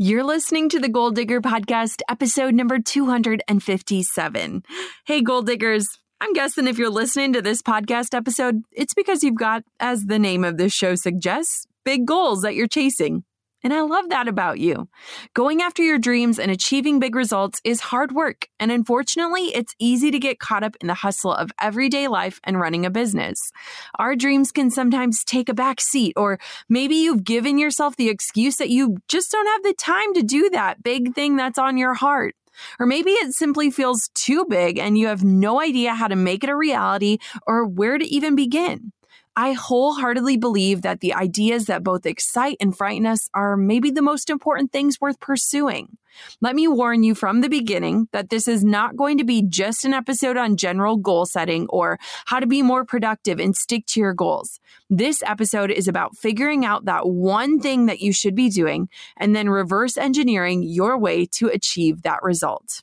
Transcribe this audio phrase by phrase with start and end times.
[0.00, 4.62] You're listening to the Goal Digger Podcast, episode number 257.
[5.04, 5.88] Hey, Goal Diggers.
[6.20, 10.20] I'm guessing if you're listening to this podcast episode, it's because you've got, as the
[10.20, 13.24] name of this show suggests, big goals that you're chasing.
[13.64, 14.88] And I love that about you.
[15.34, 18.46] Going after your dreams and achieving big results is hard work.
[18.60, 22.60] And unfortunately, it's easy to get caught up in the hustle of everyday life and
[22.60, 23.50] running a business.
[23.98, 28.56] Our dreams can sometimes take a back seat, or maybe you've given yourself the excuse
[28.56, 31.94] that you just don't have the time to do that big thing that's on your
[31.94, 32.34] heart.
[32.78, 36.42] Or maybe it simply feels too big and you have no idea how to make
[36.42, 38.92] it a reality or where to even begin.
[39.38, 44.02] I wholeheartedly believe that the ideas that both excite and frighten us are maybe the
[44.02, 45.96] most important things worth pursuing.
[46.40, 49.84] Let me warn you from the beginning that this is not going to be just
[49.84, 54.00] an episode on general goal setting or how to be more productive and stick to
[54.00, 54.58] your goals.
[54.90, 59.36] This episode is about figuring out that one thing that you should be doing and
[59.36, 62.82] then reverse engineering your way to achieve that result.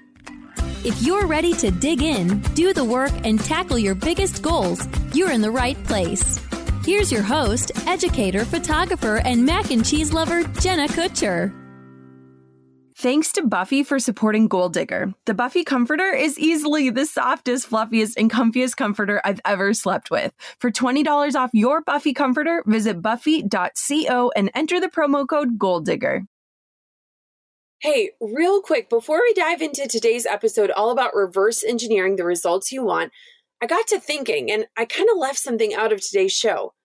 [0.83, 5.31] If you're ready to dig in, do the work, and tackle your biggest goals, you're
[5.31, 6.39] in the right place.
[6.83, 11.55] Here's your host, educator, photographer, and mac and cheese lover, Jenna Kutcher.
[12.97, 15.13] Thanks to Buffy for supporting Goal Digger.
[15.25, 20.31] The Buffy comforter is easily the softest, fluffiest, and comfiest comforter I've ever slept with.
[20.59, 26.25] For $20 off your Buffy comforter, visit buffy.co and enter the promo code Goal Digger.
[27.81, 32.71] Hey, real quick, before we dive into today's episode all about reverse engineering the results
[32.71, 33.11] you want,
[33.59, 36.75] I got to thinking and I kind of left something out of today's show.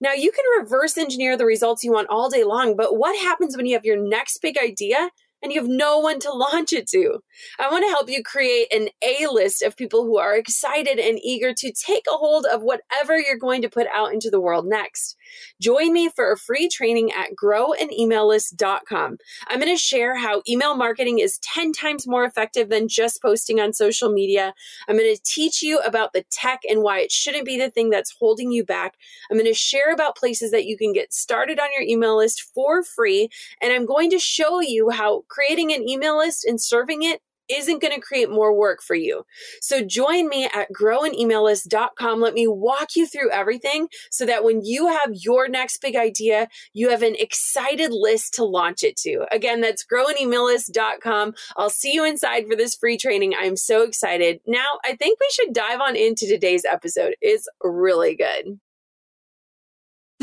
[0.00, 3.56] Now, you can reverse engineer the results you want all day long, but what happens
[3.56, 5.10] when you have your next big idea
[5.42, 7.18] and you have no one to launch it to.
[7.58, 11.18] I want to help you create an A list of people who are excited and
[11.20, 14.66] eager to take a hold of whatever you're going to put out into the world
[14.66, 15.16] next.
[15.60, 19.16] Join me for a free training at growanaemaillist.com.
[19.48, 23.60] I'm going to share how email marketing is 10 times more effective than just posting
[23.60, 24.54] on social media.
[24.88, 27.90] I'm going to teach you about the tech and why it shouldn't be the thing
[27.90, 28.94] that's holding you back.
[29.30, 32.42] I'm going to share about places that you can get started on your email list
[32.54, 33.28] for free.
[33.60, 37.80] And I'm going to show you how creating an email list and serving it isn't
[37.80, 39.24] going to create more work for you.
[39.60, 42.20] So join me at growanaemaillist.com.
[42.20, 46.48] Let me walk you through everything so that when you have your next big idea,
[46.72, 49.26] you have an excited list to launch it to.
[49.30, 51.34] Again, that's growanaemaillist.com.
[51.56, 53.34] I'll see you inside for this free training.
[53.38, 54.40] I'm so excited.
[54.46, 57.16] Now, I think we should dive on into today's episode.
[57.20, 58.58] It's really good.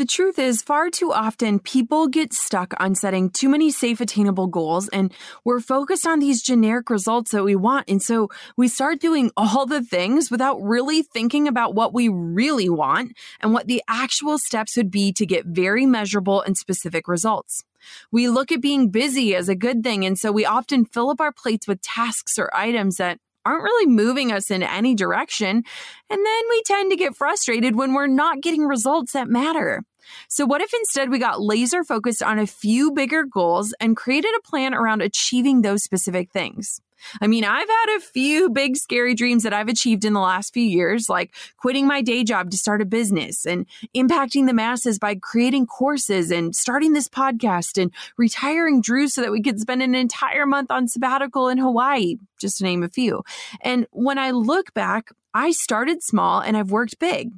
[0.02, 4.48] The truth is, far too often people get stuck on setting too many safe, attainable
[4.48, 5.14] goals, and
[5.44, 7.88] we're focused on these generic results that we want.
[7.88, 12.68] And so we start doing all the things without really thinking about what we really
[12.68, 17.62] want and what the actual steps would be to get very measurable and specific results.
[18.10, 21.20] We look at being busy as a good thing, and so we often fill up
[21.20, 25.62] our plates with tasks or items that aren't really moving us in any direction.
[26.10, 29.84] And then we tend to get frustrated when we're not getting results that matter.
[30.28, 34.32] So, what if instead we got laser focused on a few bigger goals and created
[34.36, 36.80] a plan around achieving those specific things?
[37.20, 40.54] I mean, I've had a few big scary dreams that I've achieved in the last
[40.54, 44.98] few years, like quitting my day job to start a business and impacting the masses
[44.98, 49.82] by creating courses and starting this podcast and retiring Drew so that we could spend
[49.82, 53.22] an entire month on sabbatical in Hawaii, just to name a few.
[53.60, 57.30] And when I look back, I started small and I've worked big.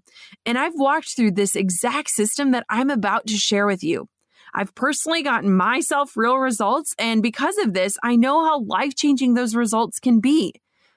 [0.44, 4.08] And I've walked through this exact system that I'm about to share with you.
[4.55, 6.94] I've personally gotten myself real results.
[6.99, 10.55] And because of this, I know how life changing those results can be.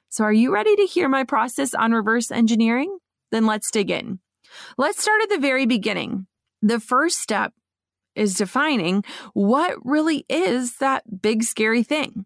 [0.09, 2.97] So, are you ready to hear my process on reverse engineering?
[3.31, 4.19] Then let's dig in.
[4.77, 6.27] Let's start at the very beginning.
[6.61, 7.53] The first step
[8.15, 9.03] is defining
[9.33, 12.25] what really is that big scary thing.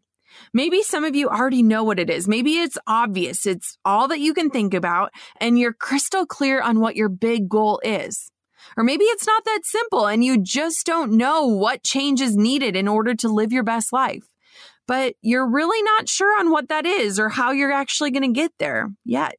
[0.53, 2.27] Maybe some of you already know what it is.
[2.27, 3.45] Maybe it's obvious.
[3.45, 7.49] It's all that you can think about and you're crystal clear on what your big
[7.49, 8.31] goal is.
[8.77, 12.75] Or maybe it's not that simple and you just don't know what change is needed
[12.75, 14.23] in order to live your best life.
[14.87, 18.39] But you're really not sure on what that is or how you're actually going to
[18.39, 19.37] get there yet.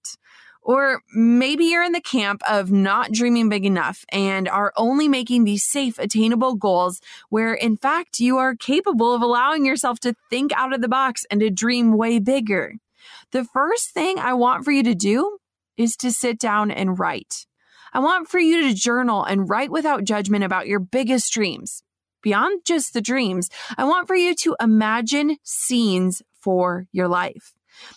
[0.63, 5.43] Or maybe you're in the camp of not dreaming big enough and are only making
[5.43, 7.01] these safe, attainable goals
[7.31, 11.27] where, in fact, you are capable of allowing yourself to think out of the box
[11.31, 12.75] and to dream way bigger.
[13.33, 15.39] The first thing I want for you to do
[15.77, 17.47] is to sit down and write.
[17.93, 21.83] I want for you to journal and write without judgment about your biggest dreams.
[22.23, 27.53] Beyond just the dreams, I want for you to imagine scenes for your life.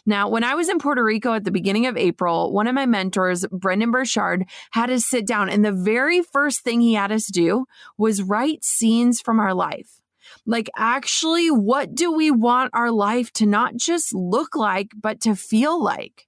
[0.06, 2.86] Now, when I was in Puerto Rico at the beginning of April, one of my
[2.86, 7.26] mentors, Brendon Burchard, had us sit down, and the very first thing he had us
[7.28, 7.66] do
[7.98, 10.02] was write scenes from our life.
[10.46, 15.36] Like, actually, what do we want our life to not just look like, but to
[15.36, 16.28] feel like?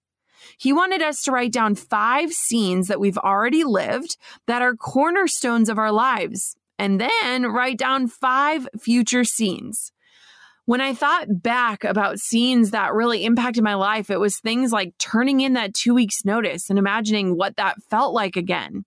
[0.58, 4.18] He wanted us to write down five scenes that we've already lived
[4.48, 9.92] that are cornerstones of our lives, and then write down five future scenes.
[10.68, 14.98] When I thought back about scenes that really impacted my life, it was things like
[14.98, 18.84] turning in that two weeks notice and imagining what that felt like again.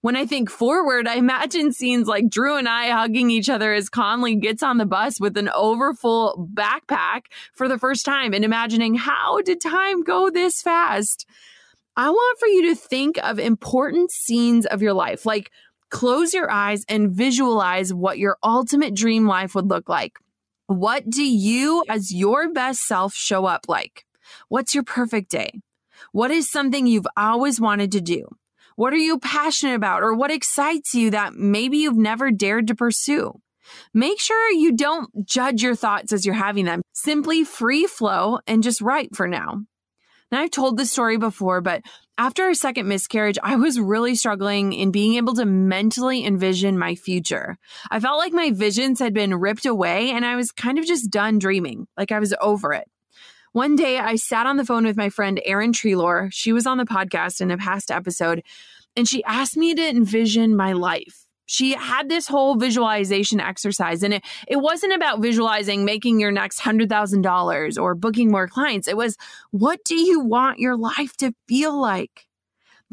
[0.00, 3.88] When I think forward, I imagine scenes like Drew and I hugging each other as
[3.88, 7.22] Conley gets on the bus with an overfull backpack
[7.52, 11.26] for the first time and imagining how did time go this fast?
[11.96, 15.50] I want for you to think of important scenes of your life, like
[15.90, 20.20] close your eyes and visualize what your ultimate dream life would look like.
[20.66, 24.06] What do you, as your best self, show up like?
[24.48, 25.60] What's your perfect day?
[26.12, 28.28] What is something you've always wanted to do?
[28.76, 32.74] What are you passionate about or what excites you that maybe you've never dared to
[32.74, 33.40] pursue?
[33.92, 36.80] Make sure you don't judge your thoughts as you're having them.
[36.94, 39.64] Simply free flow and just write for now.
[40.34, 41.82] Now, I've told this story before, but
[42.18, 46.96] after a second miscarriage, I was really struggling in being able to mentally envision my
[46.96, 47.56] future.
[47.88, 51.08] I felt like my visions had been ripped away and I was kind of just
[51.08, 52.90] done dreaming, like I was over it.
[53.52, 56.30] One day I sat on the phone with my friend Erin Treloar.
[56.32, 58.42] She was on the podcast in a past episode,
[58.96, 61.23] and she asked me to envision my life.
[61.46, 66.60] She had this whole visualization exercise, and it, it wasn't about visualizing making your next
[66.60, 68.88] $100,000 or booking more clients.
[68.88, 69.16] It was,
[69.50, 72.26] what do you want your life to feel like?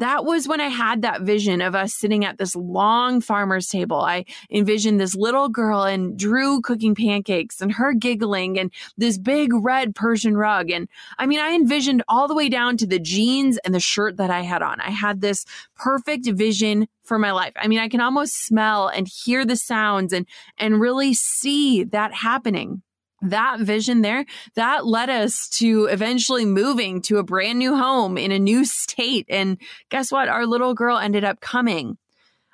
[0.02, 4.00] that was when I had that vision of us sitting at this long farmer's table.
[4.00, 9.52] I envisioned this little girl and Drew cooking pancakes and her giggling and this big
[9.54, 10.70] red Persian rug.
[10.70, 10.88] And
[11.18, 14.28] I mean, I envisioned all the way down to the jeans and the shirt that
[14.28, 14.80] I had on.
[14.80, 15.44] I had this
[15.76, 17.52] perfect vision for my life.
[17.56, 20.26] I mean, I can almost smell and hear the sounds and,
[20.56, 22.80] and really see that happening
[23.20, 24.24] that vision there,
[24.56, 29.26] that led us to eventually moving to a brand new home in a new state.
[29.28, 29.58] And
[29.90, 30.28] guess what?
[30.28, 31.98] Our little girl ended up coming.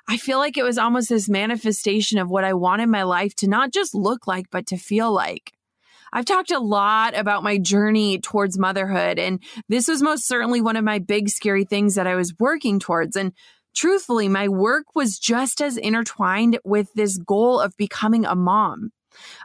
[0.09, 3.49] I feel like it was almost this manifestation of what I wanted my life to
[3.49, 5.53] not just look like, but to feel like.
[6.13, 10.77] I've talked a lot about my journey towards motherhood, and this was most certainly one
[10.77, 13.17] of my big scary things that I was working towards.
[13.17, 13.33] And
[13.79, 18.91] truthfully, my work was just as intertwined with this goal of becoming a mom.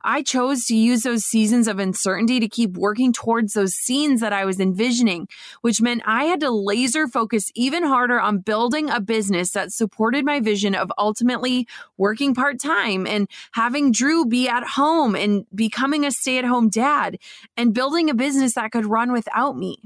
[0.04, 4.34] I chose to use those seasons of uncertainty to keep working towards those scenes that
[4.34, 5.28] I was envisioning,
[5.62, 10.26] which meant I had to laser focus even harder on building a business that supported
[10.26, 16.06] my vision of ultimately working part time and having Drew be at home and becoming
[16.06, 17.18] a stay at home dad
[17.58, 19.78] and building a business that could run without me.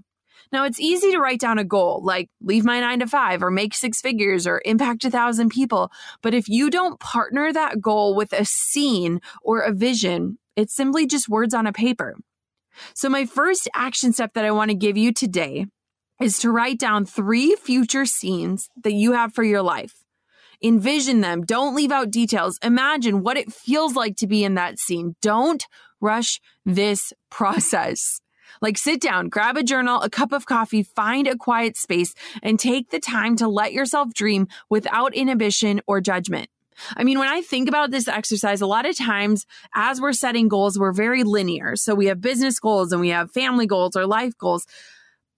[0.51, 3.51] Now, it's easy to write down a goal like leave my nine to five or
[3.51, 5.91] make six figures or impact a thousand people.
[6.21, 11.05] But if you don't partner that goal with a scene or a vision, it's simply
[11.05, 12.15] just words on a paper.
[12.93, 15.65] So, my first action step that I want to give you today
[16.21, 20.03] is to write down three future scenes that you have for your life.
[20.63, 21.43] Envision them.
[21.45, 22.57] Don't leave out details.
[22.63, 25.15] Imagine what it feels like to be in that scene.
[25.21, 25.65] Don't
[26.01, 28.19] rush this process.
[28.61, 32.59] Like sit down, grab a journal, a cup of coffee, find a quiet space, and
[32.59, 36.49] take the time to let yourself dream without inhibition or judgment.
[36.95, 40.47] I mean, when I think about this exercise, a lot of times as we're setting
[40.47, 41.75] goals, we're very linear.
[41.75, 44.67] So we have business goals and we have family goals or life goals.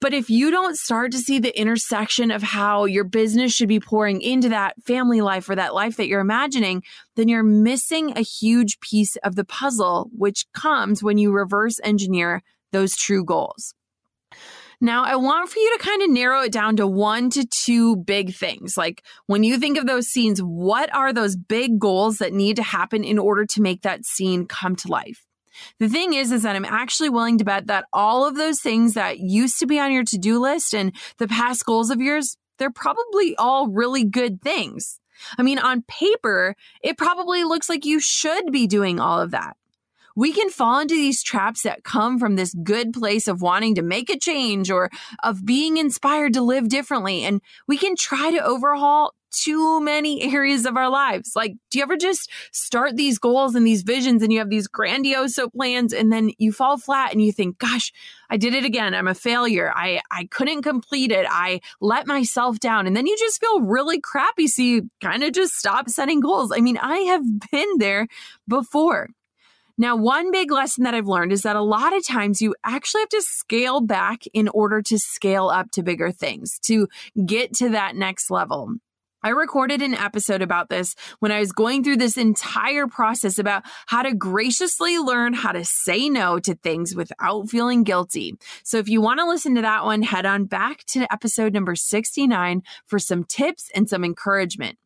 [0.01, 3.81] But if you don't start to see the intersection of how your business should be
[3.81, 6.83] pouring into that family life or that life that you're imagining,
[7.15, 12.43] then you're missing a huge piece of the puzzle, which comes when you reverse engineer
[12.71, 13.73] those true goals.
[14.81, 17.97] Now, I want for you to kind of narrow it down to one to two
[17.97, 18.77] big things.
[18.77, 22.63] Like when you think of those scenes, what are those big goals that need to
[22.63, 25.25] happen in order to make that scene come to life?
[25.79, 28.93] The thing is, is that I'm actually willing to bet that all of those things
[28.93, 32.37] that used to be on your to do list and the past goals of yours,
[32.57, 35.01] they're probably all really good things.
[35.37, 39.57] I mean, on paper, it probably looks like you should be doing all of that.
[40.19, 43.81] We can fall into these traps that come from this good place of wanting to
[43.81, 44.89] make a change or
[45.23, 47.23] of being inspired to live differently.
[47.23, 51.37] And we can try to overhaul too many areas of our lives.
[51.37, 54.67] Like, do you ever just start these goals and these visions and you have these
[54.67, 57.93] grandiose plans and then you fall flat and you think, gosh,
[58.29, 58.93] I did it again.
[58.93, 59.71] I'm a failure.
[59.73, 61.27] I, I couldn't complete it.
[61.29, 62.87] I let myself down.
[62.87, 64.47] And then you just feel really crappy.
[64.47, 66.51] So you kind of just stop setting goals.
[66.53, 68.09] I mean, I have been there
[68.49, 69.11] before.
[69.81, 72.99] Now, one big lesson that I've learned is that a lot of times you actually
[73.03, 76.89] have to scale back in order to scale up to bigger things, to
[77.25, 78.75] get to that next level.
[79.23, 83.63] I recorded an episode about this when I was going through this entire process about
[83.85, 88.37] how to graciously learn how to say no to things without feeling guilty.
[88.63, 91.75] So if you want to listen to that one, head on back to episode number
[91.75, 94.77] 69 for some tips and some encouragement.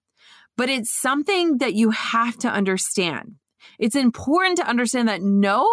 [0.55, 3.37] But it's something that you have to understand.
[3.79, 5.67] It's important to understand that no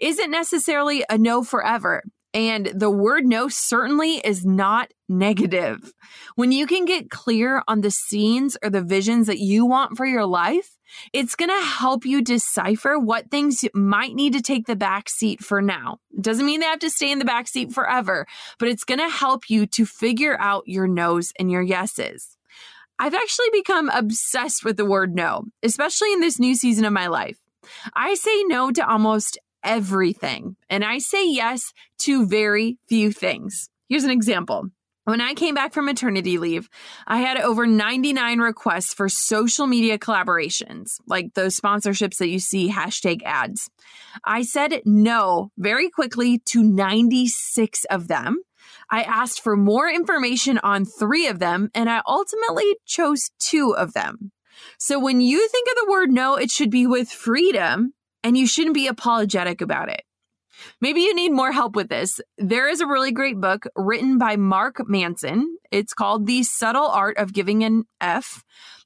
[0.00, 2.02] isn't necessarily a no forever.
[2.34, 5.92] And the word no certainly is not negative.
[6.34, 10.04] When you can get clear on the scenes or the visions that you want for
[10.04, 10.76] your life,
[11.12, 15.44] it's going to help you decipher what things might need to take the back seat
[15.44, 15.98] for now.
[16.12, 18.26] It doesn't mean they have to stay in the back seat forever,
[18.58, 22.36] but it's going to help you to figure out your no's and your yeses.
[22.98, 27.08] I've actually become obsessed with the word no, especially in this new season of my
[27.08, 27.38] life.
[27.94, 30.56] I say no to almost everything.
[30.68, 33.68] And I say yes to very few things.
[33.88, 34.68] Here's an example.
[35.04, 36.70] When I came back from maternity leave,
[37.06, 42.70] I had over 99 requests for social media collaborations, like those sponsorships that you see
[42.70, 43.68] hashtag ads.
[44.24, 48.42] I said no very quickly to 96 of them.
[48.90, 53.92] I asked for more information on three of them, and I ultimately chose two of
[53.92, 54.32] them.
[54.78, 58.46] So when you think of the word no, it should be with freedom and you
[58.46, 60.02] shouldn't be apologetic about it.
[60.80, 62.20] Maybe you need more help with this.
[62.38, 65.58] There is a really great book written by Mark Manson.
[65.70, 68.44] It's called The Subtle Art of Giving an F.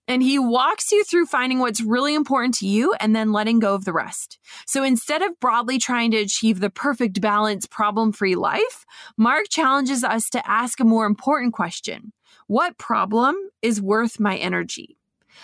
[0.08, 3.74] And he walks you through finding what's really important to you and then letting go
[3.74, 4.38] of the rest.
[4.66, 8.86] So instead of broadly trying to achieve the perfect balance, problem free life,
[9.18, 12.12] Mark challenges us to ask a more important question
[12.46, 14.96] What problem is worth my energy?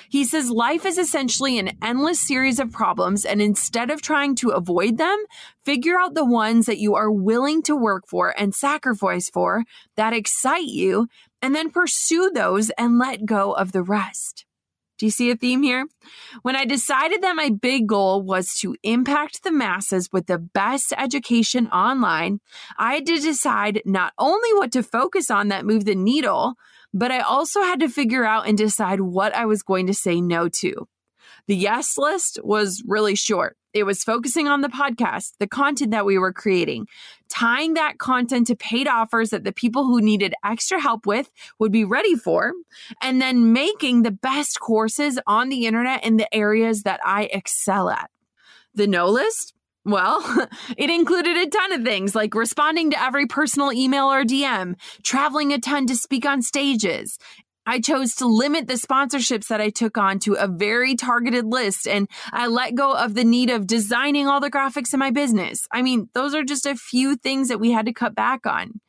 [0.08, 4.50] He says life is essentially an endless series of problems, and instead of trying to
[4.50, 5.24] avoid them,
[5.64, 9.64] figure out the ones that you are willing to work for and sacrifice for
[9.96, 11.06] that excite you,
[11.40, 14.46] and then pursue those and let go of the rest.
[14.96, 15.86] Do you see a theme here?
[16.42, 20.92] When I decided that my big goal was to impact the masses with the best
[20.96, 22.40] education online,
[22.78, 26.54] I had to decide not only what to focus on that moved the needle,
[26.92, 30.20] but I also had to figure out and decide what I was going to say
[30.20, 30.86] no to.
[31.48, 33.56] The yes list was really short.
[33.74, 36.86] It was focusing on the podcast, the content that we were creating,
[37.28, 41.72] tying that content to paid offers that the people who needed extra help with would
[41.72, 42.52] be ready for,
[43.02, 47.90] and then making the best courses on the internet in the areas that I excel
[47.90, 48.10] at.
[48.74, 49.54] The no list
[49.86, 54.76] well, it included a ton of things like responding to every personal email or DM,
[55.02, 57.18] traveling a ton to speak on stages.
[57.66, 61.88] I chose to limit the sponsorships that I took on to a very targeted list
[61.88, 65.66] and I let go of the need of designing all the graphics in my business.
[65.72, 68.80] I mean, those are just a few things that we had to cut back on.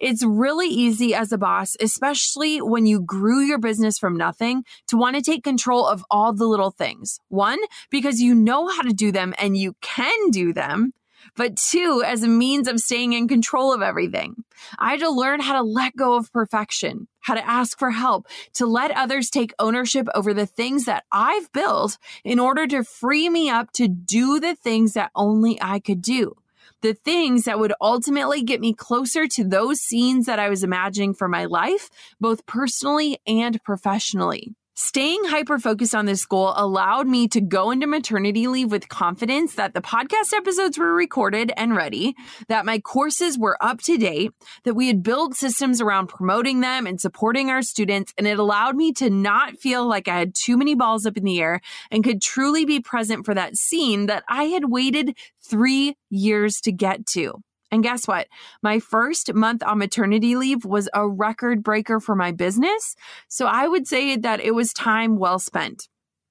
[0.00, 4.96] It's really easy as a boss, especially when you grew your business from nothing, to
[4.96, 7.18] want to take control of all the little things.
[7.28, 7.58] One,
[7.90, 10.92] because you know how to do them and you can do them.
[11.38, 14.44] But two, as a means of staying in control of everything.
[14.76, 18.26] I had to learn how to let go of perfection, how to ask for help,
[18.54, 23.30] to let others take ownership over the things that I've built in order to free
[23.30, 26.34] me up to do the things that only I could do.
[26.82, 31.14] The things that would ultimately get me closer to those scenes that I was imagining
[31.14, 31.88] for my life,
[32.20, 34.54] both personally and professionally.
[34.80, 39.56] Staying hyper focused on this goal allowed me to go into maternity leave with confidence
[39.56, 42.14] that the podcast episodes were recorded and ready,
[42.46, 44.30] that my courses were up to date,
[44.62, 48.14] that we had built systems around promoting them and supporting our students.
[48.16, 51.24] And it allowed me to not feel like I had too many balls up in
[51.24, 55.96] the air and could truly be present for that scene that I had waited three
[56.08, 57.42] years to get to.
[57.70, 58.28] And guess what?
[58.62, 62.96] My first month on maternity leave was a record breaker for my business.
[63.28, 65.88] So I would say that it was time well spent.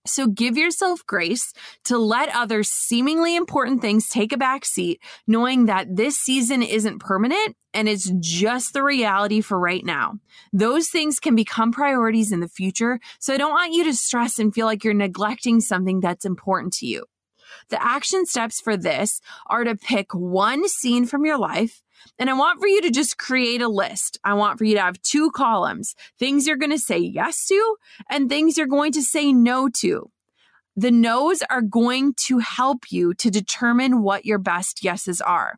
[0.08, 1.53] So give yourself grace
[1.86, 7.00] to let other seemingly important things take a back seat, knowing that this season isn't
[7.00, 10.13] permanent and it's just the reality for right now.
[10.53, 13.00] Those things can become priorities in the future.
[13.20, 16.74] So I don't want you to stress and feel like you're neglecting something that's important
[16.74, 17.06] to you.
[17.70, 21.84] The action steps for this are to pick one scene from your life.
[22.20, 24.20] And I want for you to just create a list.
[24.24, 27.76] I want for you to have two columns things you're going to say yes to
[28.10, 30.10] and things you're going to say no to.
[30.76, 35.58] The no's are going to help you to determine what your best yeses are.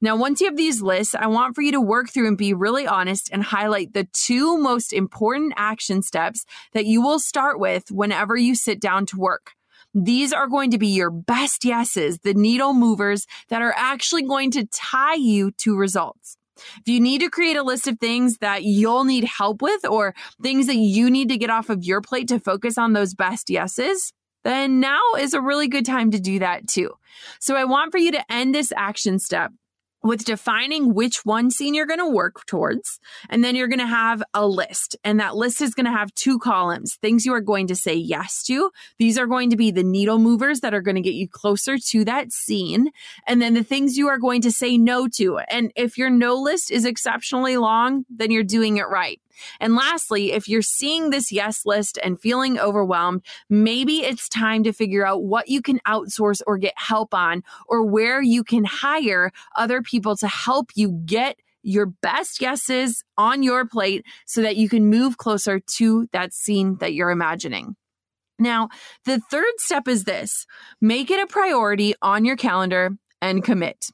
[0.00, 2.52] Now, once you have these lists, I want for you to work through and be
[2.52, 7.90] really honest and highlight the two most important action steps that you will start with
[7.90, 9.52] whenever you sit down to work.
[9.94, 14.50] These are going to be your best yeses, the needle movers that are actually going
[14.52, 16.36] to tie you to results.
[16.56, 20.14] If you need to create a list of things that you'll need help with or
[20.42, 23.50] things that you need to get off of your plate to focus on those best
[23.50, 24.12] yeses,
[24.44, 26.92] then now is a really good time to do that too.
[27.40, 29.52] So I want for you to end this action step
[30.02, 33.00] with defining which one scene you're going to work towards.
[33.28, 34.96] And then you're going to have a list.
[35.04, 37.94] And that list is going to have two columns things you are going to say
[37.94, 38.70] yes to.
[38.98, 41.78] These are going to be the needle movers that are going to get you closer
[41.78, 42.90] to that scene.
[43.26, 45.38] And then the things you are going to say no to.
[45.38, 49.20] And if your no list is exceptionally long, then you're doing it right.
[49.60, 54.72] And lastly, if you're seeing this yes list and feeling overwhelmed, maybe it's time to
[54.72, 59.32] figure out what you can outsource or get help on, or where you can hire
[59.56, 64.68] other people to help you get your best yeses on your plate so that you
[64.68, 67.76] can move closer to that scene that you're imagining.
[68.38, 68.70] Now,
[69.04, 70.46] the third step is this
[70.80, 73.86] make it a priority on your calendar and commit.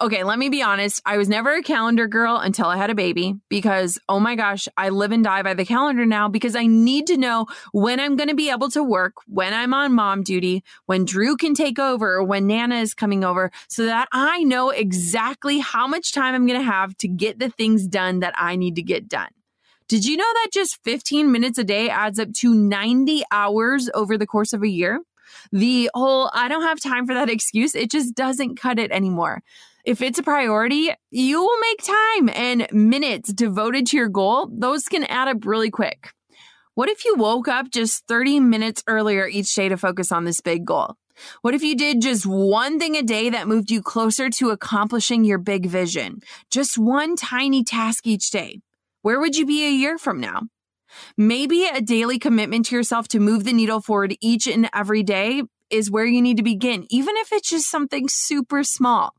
[0.00, 1.00] Okay, let me be honest.
[1.04, 4.68] I was never a calendar girl until I had a baby because, oh my gosh,
[4.76, 8.16] I live and die by the calendar now because I need to know when I'm
[8.16, 11.78] going to be able to work, when I'm on mom duty, when Drew can take
[11.78, 16.46] over, when Nana is coming over, so that I know exactly how much time I'm
[16.46, 19.30] going to have to get the things done that I need to get done.
[19.88, 24.16] Did you know that just 15 minutes a day adds up to 90 hours over
[24.16, 25.00] the course of a year?
[25.52, 29.42] The whole, I don't have time for that excuse, it just doesn't cut it anymore.
[29.84, 34.48] If it's a priority, you will make time and minutes devoted to your goal.
[34.52, 36.12] Those can add up really quick.
[36.74, 40.40] What if you woke up just 30 minutes earlier each day to focus on this
[40.40, 40.96] big goal?
[41.42, 45.24] What if you did just one thing a day that moved you closer to accomplishing
[45.24, 46.20] your big vision?
[46.50, 48.60] Just one tiny task each day.
[49.02, 50.42] Where would you be a year from now?
[51.16, 55.42] Maybe a daily commitment to yourself to move the needle forward each and every day
[55.70, 59.14] is where you need to begin, even if it's just something super small.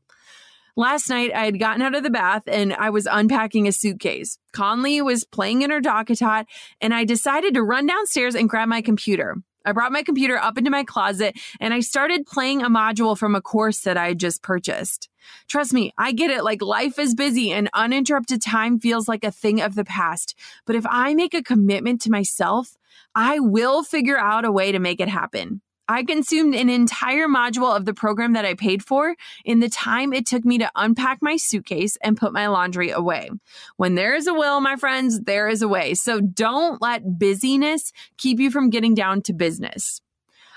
[0.74, 4.38] Last night, I had gotten out of the bath and I was unpacking a suitcase.
[4.52, 6.46] Conley was playing in her DockATot,
[6.80, 9.36] and I decided to run downstairs and grab my computer.
[9.64, 13.34] I brought my computer up into my closet and I started playing a module from
[13.34, 15.08] a course that I had just purchased.
[15.48, 16.44] Trust me, I get it.
[16.44, 20.36] Like life is busy and uninterrupted time feels like a thing of the past.
[20.66, 22.76] But if I make a commitment to myself,
[23.14, 25.60] I will figure out a way to make it happen.
[25.88, 30.12] I consumed an entire module of the program that I paid for in the time
[30.12, 33.30] it took me to unpack my suitcase and put my laundry away.
[33.76, 35.94] When there is a will, my friends, there is a way.
[35.94, 40.00] So don't let busyness keep you from getting down to business.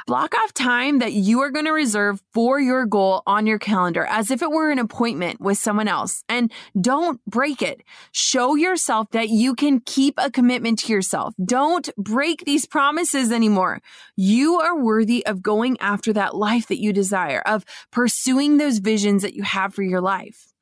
[0.08, 4.06] Block off time that you are going to reserve for your goal on your calendar
[4.06, 6.24] as if it were an appointment with someone else.
[6.30, 7.82] And don't break it.
[8.12, 11.34] Show yourself that you can keep a commitment to yourself.
[11.44, 13.82] Don't break these promises anymore.
[14.15, 19.24] You are worthy of going after that life that you desire, of pursuing those visions
[19.24, 20.55] that you have for your life.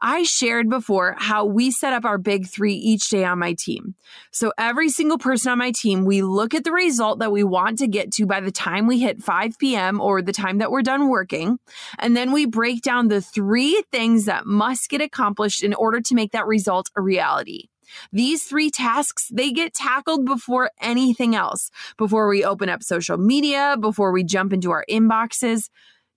[0.00, 3.94] I shared before how we set up our big three each day on my team.
[4.30, 7.78] So every single person on my team, we look at the result that we want
[7.78, 10.00] to get to by the time we hit 5 p.m.
[10.00, 11.58] or the time that we're done working.
[11.98, 16.14] And then we break down the three things that must get accomplished in order to
[16.14, 17.68] make that result a reality.
[18.12, 23.76] These three tasks, they get tackled before anything else, before we open up social media,
[23.80, 25.68] before we jump into our inboxes.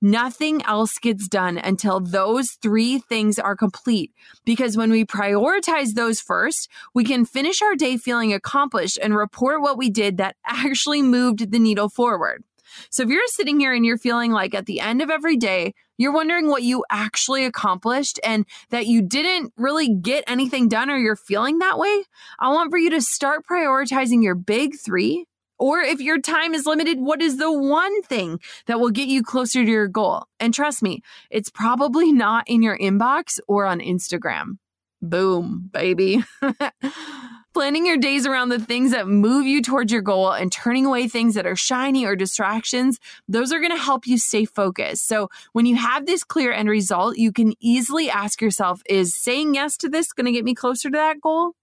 [0.02, 4.12] Nothing else gets done until those three things are complete.
[4.46, 9.62] Because when we prioritize those first, we can finish our day feeling accomplished and report
[9.62, 12.44] what we did that actually moved the needle forward.
[12.92, 15.74] So if you're sitting here and you're feeling like at the end of every day,
[15.98, 20.98] you're wondering what you actually accomplished and that you didn't really get anything done or
[20.98, 22.04] you're feeling that way,
[22.40, 25.26] I want for you to start prioritizing your big three
[25.60, 29.24] or if your time is limited, what is the one thing that will get you
[29.24, 30.26] closer to your goal?
[30.40, 34.58] And trust me, it's probably not in your inbox or on Instagram.
[35.02, 36.24] Boom, baby.
[37.54, 41.08] Planning your days around the things that move you towards your goal and turning away
[41.08, 45.08] things that are shiny or distractions, those are going to help you stay focused.
[45.08, 49.56] So, when you have this clear end result, you can easily ask yourself, is saying
[49.56, 51.54] yes to this going to get me closer to that goal?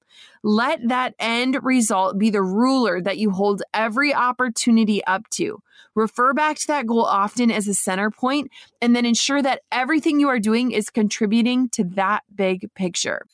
[0.42, 5.60] Let that end result be the ruler that you hold every opportunity up to.
[5.94, 8.50] Refer back to that goal often as a center point,
[8.80, 13.26] and then ensure that everything you are doing is contributing to that big picture.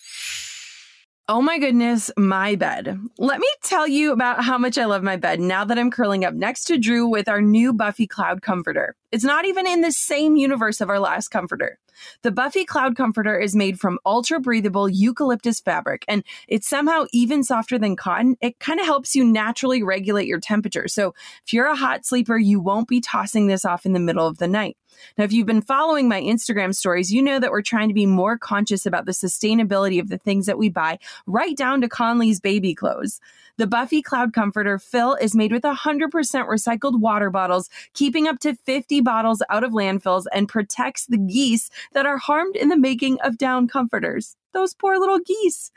[1.32, 2.98] Oh my goodness, my bed.
[3.16, 6.24] Let me tell you about how much I love my bed now that I'm curling
[6.24, 8.96] up next to Drew with our new Buffy Cloud Comforter.
[9.12, 11.78] It's not even in the same universe of our last comforter.
[12.22, 17.42] The Buffy Cloud Comforter is made from ultra breathable eucalyptus fabric and it's somehow even
[17.42, 18.36] softer than cotton.
[18.40, 20.88] It kind of helps you naturally regulate your temperature.
[20.88, 21.14] So
[21.46, 24.38] if you're a hot sleeper, you won't be tossing this off in the middle of
[24.38, 24.76] the night.
[25.16, 28.06] Now, if you've been following my Instagram stories, you know that we're trying to be
[28.06, 32.40] more conscious about the sustainability of the things that we buy, right down to Conley's
[32.40, 33.20] baby clothes.
[33.56, 38.54] The Buffy Cloud Comforter fill is made with 100% recycled water bottles, keeping up to
[38.54, 43.20] 50 bottles out of landfills and protects the geese that are harmed in the making
[43.20, 44.36] of down comforters.
[44.52, 45.70] Those poor little geese.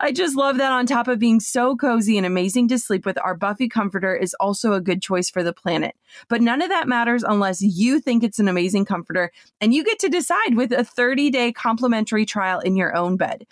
[0.00, 3.18] I just love that on top of being so cozy and amazing to sleep with,
[3.22, 5.94] our Buffy comforter is also a good choice for the planet.
[6.28, 9.98] But none of that matters unless you think it's an amazing comforter and you get
[10.00, 13.46] to decide with a 30 day complimentary trial in your own bed.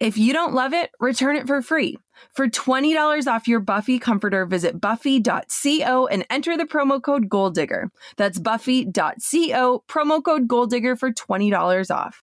[0.00, 1.98] If you don't love it, return it for free.
[2.32, 7.90] For $20 off your Buffy comforter, visit buffy.co and enter the promo code GOALDIGGER.
[8.16, 12.22] That's buffy.co, promo code GOALDIGGER for $20 off.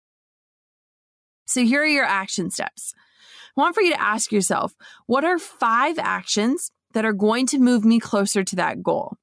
[1.48, 2.94] So here are your action steps.
[3.58, 4.74] I want for you to ask yourself,
[5.08, 9.18] what are five actions that are going to move me closer to that goal?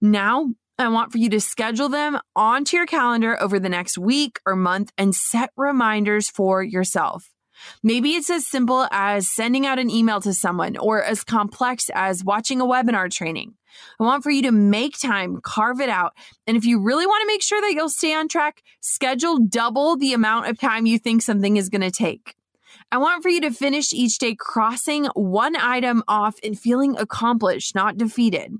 [0.00, 4.40] Now, I want for you to schedule them onto your calendar over the next week
[4.46, 7.30] or month and set reminders for yourself.
[7.82, 12.24] Maybe it's as simple as sending out an email to someone or as complex as
[12.24, 13.54] watching a webinar training.
[14.00, 16.14] I want for you to make time, carve it out.
[16.46, 19.96] And if you really want to make sure that you'll stay on track, schedule double
[19.96, 22.34] the amount of time you think something is going to take.
[22.92, 27.74] I want for you to finish each day crossing one item off and feeling accomplished,
[27.74, 28.52] not defeated.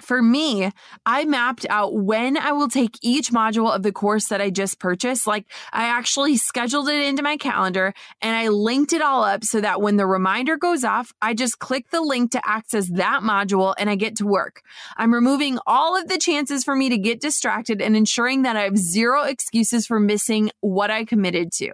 [0.00, 0.70] For me,
[1.04, 4.78] I mapped out when I will take each module of the course that I just
[4.78, 5.26] purchased.
[5.26, 9.60] Like I actually scheduled it into my calendar and I linked it all up so
[9.60, 13.74] that when the reminder goes off, I just click the link to access that module
[13.78, 14.62] and I get to work.
[14.96, 18.62] I'm removing all of the chances for me to get distracted and ensuring that I
[18.62, 21.72] have zero excuses for missing what I committed to.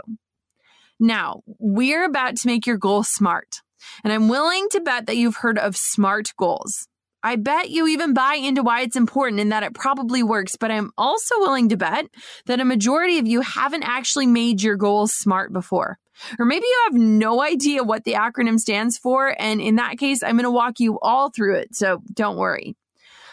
[1.01, 3.63] Now, we're about to make your goal smart.
[4.03, 6.89] And I'm willing to bet that you've heard of SMART goals.
[7.25, 10.71] I bet you even buy into why it's important and that it probably works, but
[10.71, 12.05] I'm also willing to bet
[12.45, 15.99] that a majority of you haven't actually made your goals smart before.
[16.39, 20.23] Or maybe you have no idea what the acronym stands for, and in that case,
[20.23, 22.77] I'm going to walk you all through it, so don't worry.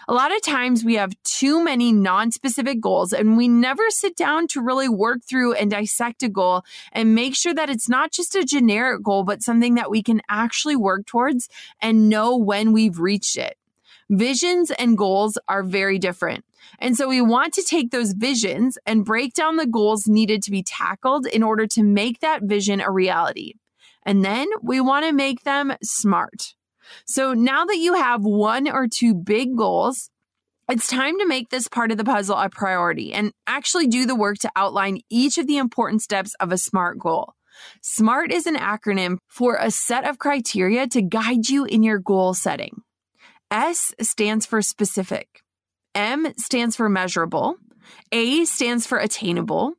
[0.07, 4.15] A lot of times we have too many non specific goals and we never sit
[4.15, 8.11] down to really work through and dissect a goal and make sure that it's not
[8.11, 11.49] just a generic goal, but something that we can actually work towards
[11.81, 13.57] and know when we've reached it.
[14.11, 16.43] Visions and goals are very different.
[16.79, 20.51] And so we want to take those visions and break down the goals needed to
[20.51, 23.53] be tackled in order to make that vision a reality.
[24.05, 26.55] And then we want to make them smart.
[27.05, 30.09] So now that you have one or two big goals,
[30.67, 34.15] it's time to make this part of the puzzle a priority and actually do the
[34.15, 37.33] work to outline each of the important steps of a SMART goal.
[37.81, 42.33] SMART is an acronym for a set of criteria to guide you in your goal
[42.33, 42.81] setting.
[43.51, 45.41] S stands for specific.
[45.93, 47.57] M stands for measurable.
[48.13, 49.73] A stands for attainable.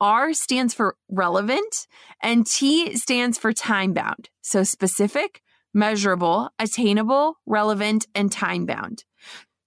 [0.00, 1.88] R stands for relevant
[2.22, 4.30] and T stands for time bound.
[4.40, 5.42] So specific,
[5.74, 9.02] measurable, attainable, relevant, and time bound.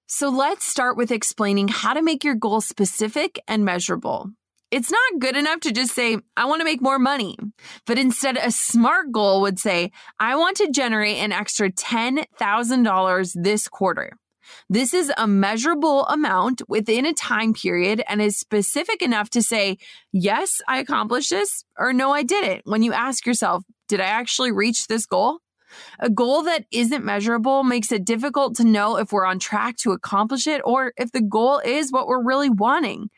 [0.07, 4.31] So let's start with explaining how to make your goal specific and measurable.
[4.71, 7.37] It's not good enough to just say, I want to make more money.
[7.85, 13.67] But instead, a smart goal would say, I want to generate an extra $10,000 this
[13.67, 14.17] quarter.
[14.69, 19.77] This is a measurable amount within a time period and is specific enough to say,
[20.13, 22.61] yes, I accomplished this, or no, I didn't.
[22.65, 25.39] When you ask yourself, did I actually reach this goal?
[25.99, 29.91] A goal that isn't measurable makes it difficult to know if we're on track to
[29.91, 33.09] accomplish it or if the goal is what we're really wanting.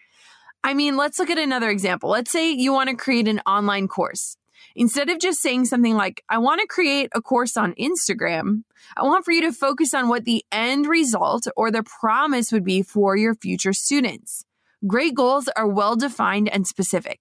[0.64, 2.10] I mean, let's look at another example.
[2.10, 4.38] Let's say you want to create an online course.
[4.76, 8.64] Instead of just saying something like, I want to create a course on Instagram,
[8.96, 12.64] I want for you to focus on what the end result or the promise would
[12.64, 14.46] be for your future students.
[14.88, 17.20] Great goals are well defined and specific.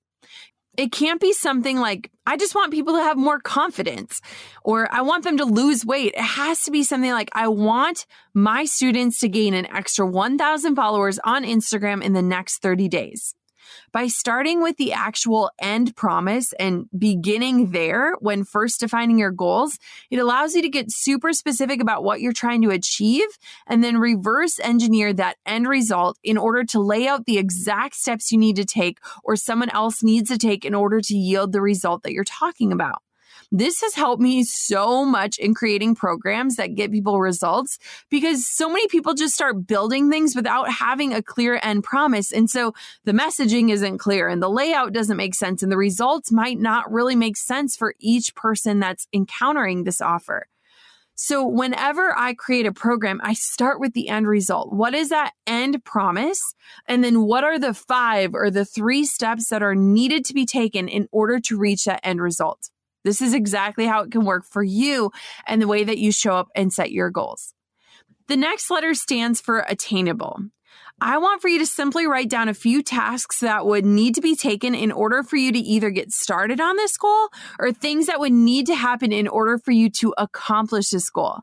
[0.77, 4.23] It can't be something like, I just want people to have more confidence
[4.65, 6.15] or I want them to lose weight.
[6.15, 10.75] It has to be something like, I want my students to gain an extra 1,000
[10.75, 13.35] followers on Instagram in the next 30 days
[13.93, 19.79] by starting with the actual end promise and beginning there when first defining your goals,
[20.11, 23.29] it allows you to get super specific about what you're trying to achieve
[23.67, 28.33] and then reverse engineer that end result in order to lay out the exact steps
[28.33, 31.61] you need to take or someone else needs to take in order to yield the
[31.61, 33.03] result that you're talking about.
[33.55, 38.71] This has helped me so much in creating programs that get people results because so
[38.71, 42.33] many people just start building things without having a clear end promise.
[42.33, 42.73] And so
[43.05, 46.91] the messaging isn't clear and the layout doesn't make sense and the results might not
[46.91, 50.47] really make sense for each person that's encountering this offer.
[51.15, 54.73] So whenever I create a program, I start with the end result.
[54.73, 56.55] What is that end promise?
[56.89, 60.47] And then what are the five or the three steps that are needed to be
[60.47, 62.72] taken in order to reach that end result?
[63.05, 65.11] This is exactly how it can work for you
[65.47, 67.55] and the way that you show up and set your goals.
[68.29, 70.39] The next letter stands for attainable.
[71.01, 74.21] I want for you to simply write down a few tasks that would need to
[74.21, 78.07] be taken in order for you to either get started on this goal or things
[78.07, 81.41] that would need to happen in order for you to accomplish this goal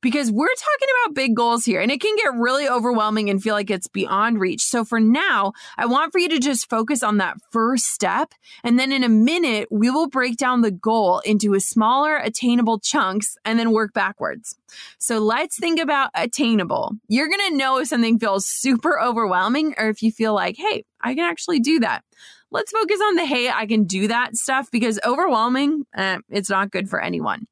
[0.00, 3.54] because we're talking about big goals here and it can get really overwhelming and feel
[3.54, 4.62] like it's beyond reach.
[4.62, 8.32] So for now, I want for you to just focus on that first step.
[8.64, 12.78] And then in a minute, we will break down the goal into a smaller attainable
[12.78, 14.56] chunks and then work backwards.
[14.98, 16.92] So let's think about attainable.
[17.08, 20.84] You're going to know if something feels super overwhelming or if you feel like, hey,
[21.00, 22.04] I can actually do that
[22.50, 26.70] let's focus on the hey, I can do that stuff because overwhelming, eh, it's not
[26.70, 27.46] good for anyone.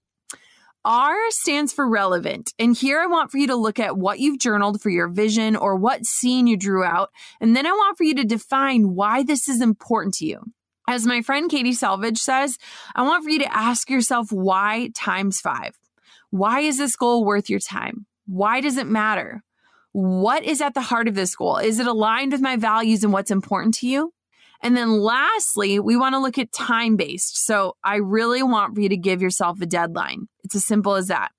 [0.88, 2.54] R stands for relevant.
[2.58, 5.54] And here I want for you to look at what you've journaled for your vision
[5.54, 7.10] or what scene you drew out.
[7.42, 10.42] And then I want for you to define why this is important to you.
[10.88, 12.56] As my friend Katie Salvage says,
[12.96, 15.78] I want for you to ask yourself why times five.
[16.30, 18.06] Why is this goal worth your time?
[18.24, 19.42] Why does it matter?
[19.92, 21.58] What is at the heart of this goal?
[21.58, 24.14] Is it aligned with my values and what's important to you?
[24.62, 27.44] And then lastly, we want to look at time based.
[27.44, 30.28] So I really want for you to give yourself a deadline.
[30.44, 31.30] It's as simple as that.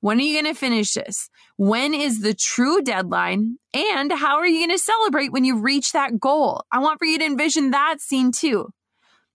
[0.00, 1.28] When are you going to finish this?
[1.56, 3.58] When is the true deadline?
[3.74, 6.64] And how are you going to celebrate when you reach that goal?
[6.72, 8.70] I want for you to envision that scene too.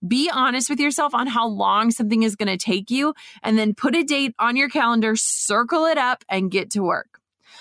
[0.06, 3.74] Be honest with yourself on how long something is going to take you, and then
[3.74, 7.20] put a date on your calendar, circle it up, and get to work.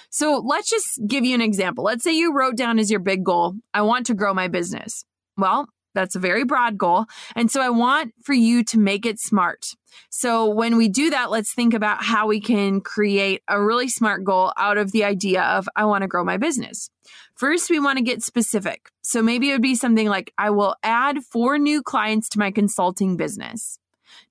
[0.10, 1.84] So let's just give you an example.
[1.84, 5.06] Let's say you wrote down as your big goal, I want to grow my business.
[5.38, 7.06] Well, that's a very broad goal.
[7.36, 9.68] And so I want for you to make it smart.
[10.10, 14.26] So when we do that, let's think about how we can create a really smart
[14.26, 16.90] goal out of the idea of, I want to grow my business.
[17.36, 18.90] First, we want to get specific.
[19.04, 22.52] So maybe it would be something like, I will add four new clients to my
[22.52, 23.80] consulting business.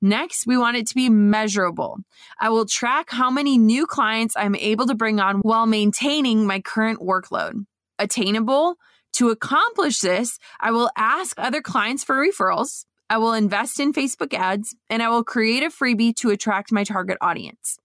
[0.03, 1.99] Next, we want it to be measurable.
[2.39, 6.61] I will track how many new clients I'm able to bring on while maintaining my
[6.61, 7.65] current workload.
[7.99, 8.77] Attainable,
[9.15, 12.85] to accomplish this, I will ask other clients for referrals.
[13.09, 16.85] I will invest in Facebook ads and I will create a freebie to attract my
[16.85, 17.79] target audience.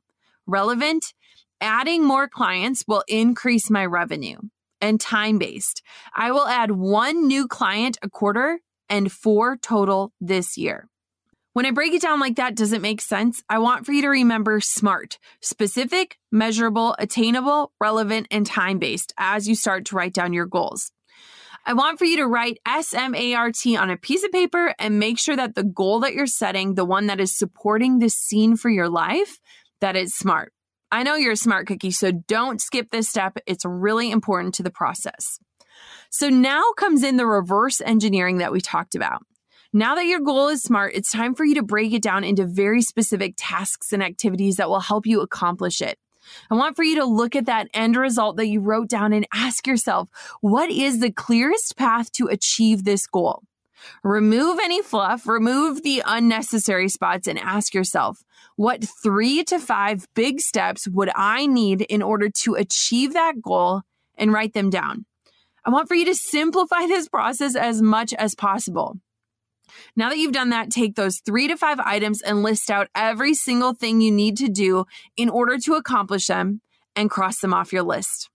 [0.48, 1.14] Relevant,
[1.62, 4.38] adding more clients will increase my revenue.
[4.82, 5.84] And time based,
[6.16, 10.88] I will add one new client a quarter and four total this year.
[11.54, 13.44] When I break it down like that, does it make sense?
[13.50, 19.48] I want for you to remember SMART specific, measurable, attainable, relevant, and time based as
[19.48, 20.92] you start to write down your goals.
[21.66, 25.36] I want for you to write SMART on a piece of paper and make sure
[25.36, 28.90] that the goal that you're setting, the one that is supporting the scene for your
[28.90, 29.40] life,
[29.82, 30.54] that is smart.
[30.92, 33.38] I know you're a smart cookie, so don't skip this step.
[33.46, 35.40] It's really important to the process.
[36.10, 39.22] So now comes in the reverse engineering that we talked about.
[39.72, 42.46] Now that your goal is smart, it's time for you to break it down into
[42.46, 46.00] very specific tasks and activities that will help you accomplish it.
[46.50, 49.28] I want for you to look at that end result that you wrote down and
[49.34, 50.10] ask yourself,
[50.42, 53.44] what is the clearest path to achieve this goal?
[54.04, 58.24] Remove any fluff, remove the unnecessary spots, and ask yourself,
[58.56, 63.82] what three to five big steps would I need in order to achieve that goal
[64.18, 65.06] and write them down?
[65.66, 68.98] I want for you to simplify this process as much as possible.
[69.96, 73.34] Now that you've done that, take those three to five items and list out every
[73.34, 74.86] single thing you need to do
[75.18, 76.62] in order to accomplish them
[76.96, 78.30] and cross them off your list.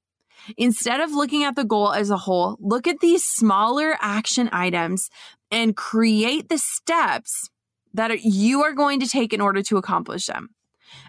[0.56, 5.08] Instead of looking at the goal as a whole, look at these smaller action items
[5.50, 7.48] and create the steps
[7.94, 10.50] that you are going to take in order to accomplish them.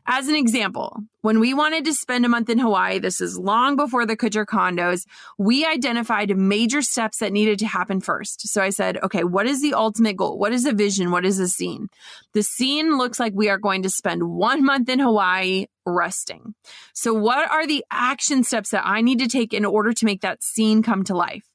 [0.07, 3.75] As an example, when we wanted to spend a month in Hawaii, this is long
[3.75, 5.01] before the Kutcher condos,
[5.39, 8.47] we identified major steps that needed to happen first.
[8.47, 10.37] So I said, okay, what is the ultimate goal?
[10.37, 11.09] What is the vision?
[11.09, 11.87] What is the scene?
[12.33, 16.53] The scene looks like we are going to spend one month in Hawaii resting.
[16.93, 20.21] So what are the action steps that I need to take in order to make
[20.21, 21.45] that scene come to life?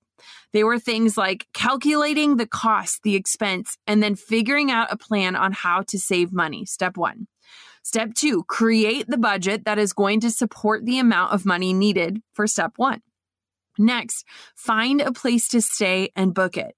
[0.53, 5.37] They were things like calculating the cost, the expense, and then figuring out a plan
[5.37, 6.65] on how to save money.
[6.65, 7.29] Step one.
[7.83, 12.23] Step two, create the budget that is going to support the amount of money needed
[12.33, 13.01] for step one.
[13.79, 16.75] Next, find a place to stay and book it.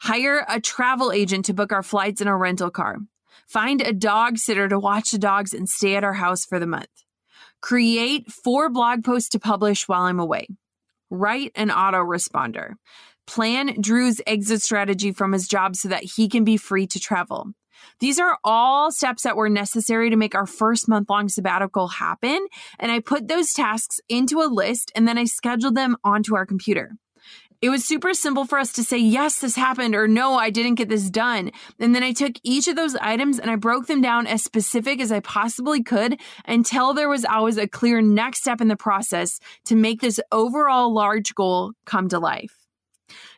[0.00, 2.98] Hire a travel agent to book our flights and our rental car.
[3.46, 6.66] Find a dog sitter to watch the dogs and stay at our house for the
[6.66, 6.88] month.
[7.62, 10.48] Create four blog posts to publish while I'm away.
[11.10, 12.74] Write an autoresponder.
[13.26, 17.52] Plan Drew's exit strategy from his job so that he can be free to travel.
[18.00, 22.46] These are all steps that were necessary to make our first month long sabbatical happen.
[22.78, 26.46] And I put those tasks into a list and then I scheduled them onto our
[26.46, 26.92] computer.
[27.62, 30.74] It was super simple for us to say, yes, this happened, or no, I didn't
[30.74, 31.50] get this done.
[31.78, 35.00] And then I took each of those items and I broke them down as specific
[35.00, 39.40] as I possibly could until there was always a clear next step in the process
[39.64, 42.65] to make this overall large goal come to life.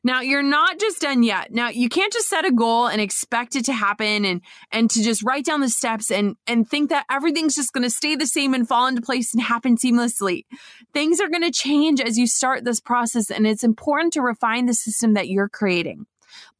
[0.04, 1.52] Now, you're not just done yet.
[1.52, 5.02] Now, you can't just set a goal and expect it to happen and and to
[5.02, 8.26] just write down the steps and and think that everything's just going to stay the
[8.26, 10.44] same and fall into place and happen seamlessly.
[10.92, 14.66] Things are going to change as you start this process and it's important to refine
[14.66, 16.06] the system that you're creating.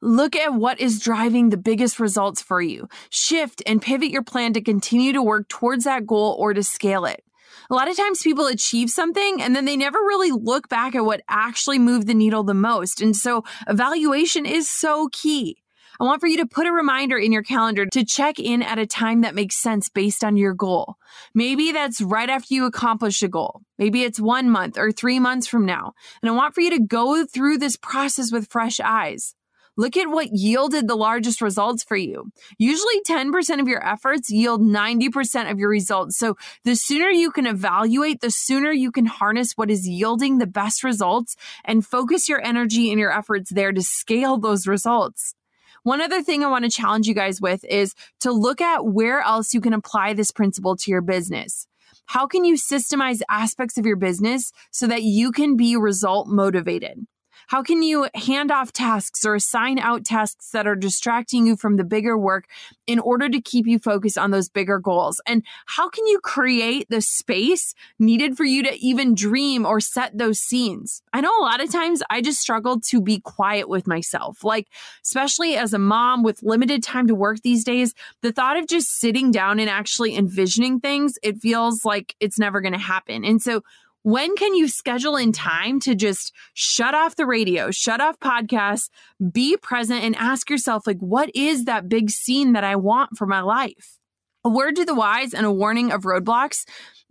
[0.00, 2.88] Look at what is driving the biggest results for you.
[3.10, 7.04] Shift and pivot your plan to continue to work towards that goal or to scale
[7.04, 7.22] it.
[7.70, 11.04] A lot of times people achieve something and then they never really look back at
[11.04, 13.00] what actually moved the needle the most.
[13.00, 15.62] And so evaluation is so key.
[16.00, 18.78] I want for you to put a reminder in your calendar to check in at
[18.78, 20.94] a time that makes sense based on your goal.
[21.34, 23.62] Maybe that's right after you accomplish a goal.
[23.78, 25.94] Maybe it's one month or three months from now.
[26.22, 29.34] And I want for you to go through this process with fresh eyes.
[29.78, 32.32] Look at what yielded the largest results for you.
[32.58, 36.18] Usually 10% of your efforts yield 90% of your results.
[36.18, 40.48] So the sooner you can evaluate, the sooner you can harness what is yielding the
[40.48, 45.36] best results and focus your energy and your efforts there to scale those results.
[45.84, 49.20] One other thing I want to challenge you guys with is to look at where
[49.20, 51.68] else you can apply this principle to your business.
[52.06, 57.06] How can you systemize aspects of your business so that you can be result motivated?
[57.48, 61.76] How can you hand off tasks or assign out tasks that are distracting you from
[61.76, 62.44] the bigger work
[62.86, 65.18] in order to keep you focused on those bigger goals?
[65.26, 70.16] And how can you create the space needed for you to even dream or set
[70.16, 71.00] those scenes?
[71.14, 74.44] I know a lot of times I just struggle to be quiet with myself.
[74.44, 74.68] Like,
[75.02, 79.00] especially as a mom with limited time to work these days, the thought of just
[79.00, 83.24] sitting down and actually envisioning things, it feels like it's never going to happen.
[83.24, 83.62] And so
[84.08, 88.88] when can you schedule in time to just shut off the radio, shut off podcasts,
[89.32, 93.26] be present and ask yourself, like, what is that big scene that I want for
[93.26, 93.97] my life?
[94.48, 96.64] A word to the wise and a warning of roadblocks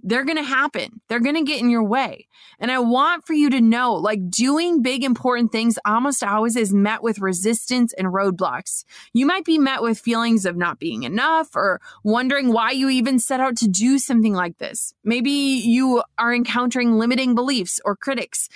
[0.03, 1.01] they're going to happen.
[1.07, 2.27] They're going to get in your way.
[2.59, 6.73] And I want for you to know like doing big important things almost always is
[6.73, 8.83] met with resistance and roadblocks.
[9.13, 13.19] You might be met with feelings of not being enough or wondering why you even
[13.19, 14.93] set out to do something like this.
[15.03, 18.49] Maybe you are encountering limiting beliefs or critics.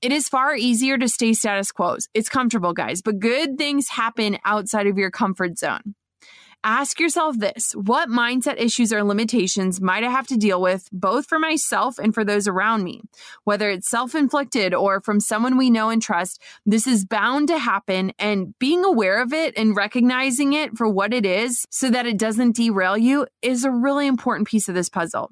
[0.00, 1.96] It is far easier to stay status quo.
[2.12, 5.94] It's comfortable, guys, but good things happen outside of your comfort zone.
[6.66, 11.26] Ask yourself this what mindset issues or limitations might I have to deal with, both
[11.26, 13.02] for myself and for those around me?
[13.44, 17.58] Whether it's self inflicted or from someone we know and trust, this is bound to
[17.58, 18.14] happen.
[18.18, 22.16] And being aware of it and recognizing it for what it is so that it
[22.16, 25.28] doesn't derail you is a really important piece of this puzzle.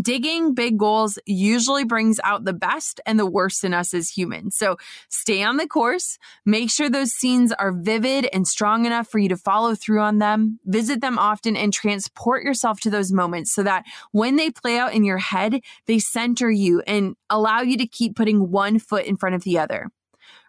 [0.00, 4.56] Digging big goals usually brings out the best and the worst in us as humans.
[4.56, 4.76] So
[5.08, 6.18] stay on the course.
[6.44, 10.18] Make sure those scenes are vivid and strong enough for you to follow through on
[10.18, 10.60] them.
[10.64, 14.94] Visit them often and transport yourself to those moments so that when they play out
[14.94, 19.16] in your head, they center you and allow you to keep putting one foot in
[19.16, 19.90] front of the other.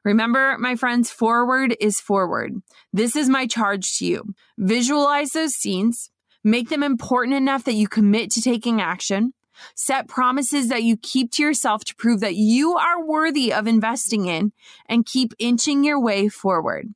[0.04, 2.62] Remember, my friends, forward is forward.
[2.94, 4.34] This is my charge to you.
[4.58, 6.10] Visualize those scenes,
[6.44, 9.34] make them important enough that you commit to taking action.
[9.76, 14.26] Set promises that you keep to yourself to prove that you are worthy of investing
[14.26, 14.52] in
[14.88, 16.94] and keep inching your way forward.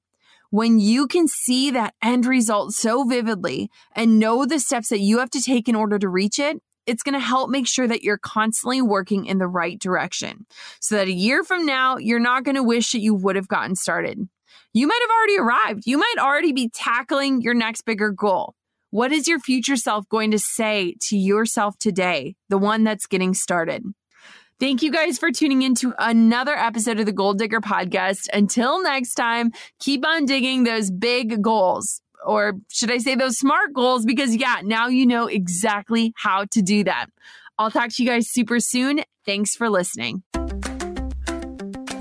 [0.49, 5.17] When you can see that end result so vividly and know the steps that you
[5.19, 8.03] have to take in order to reach it, it's going to help make sure that
[8.03, 10.45] you're constantly working in the right direction
[10.79, 13.47] so that a year from now, you're not going to wish that you would have
[13.47, 14.27] gotten started.
[14.73, 15.83] You might have already arrived.
[15.85, 18.55] You might already be tackling your next bigger goal.
[18.93, 23.33] What is your future self going to say to yourself today, the one that's getting
[23.33, 23.83] started?
[24.59, 28.27] Thank you guys for tuning in to another episode of the Goal Digger podcast.
[28.31, 33.73] Until next time, keep on digging those big goals or should I say those smart
[33.73, 34.05] goals?
[34.05, 37.07] Because yeah, now you know exactly how to do that.
[37.57, 39.01] I'll talk to you guys super soon.
[39.25, 40.21] Thanks for listening.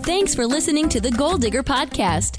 [0.03, 2.39] Thanks for listening to the Goal Digger Podcast.